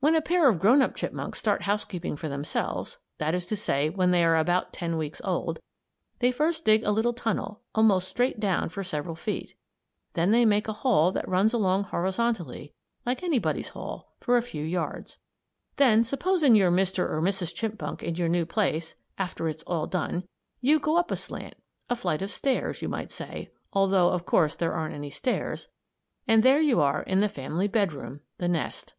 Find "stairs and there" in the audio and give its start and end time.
25.10-26.62